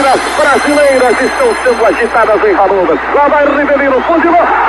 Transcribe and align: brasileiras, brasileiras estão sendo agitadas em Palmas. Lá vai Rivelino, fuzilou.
brasileiras, 0.00 0.20
brasileiras 0.36 1.20
estão 1.20 1.54
sendo 1.62 1.84
agitadas 1.84 2.42
em 2.44 2.54
Palmas. 2.54 2.98
Lá 3.14 3.28
vai 3.28 3.44
Rivelino, 3.44 4.00
fuzilou. 4.02 4.59